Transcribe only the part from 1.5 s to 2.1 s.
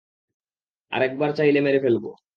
মেরে ফেলব!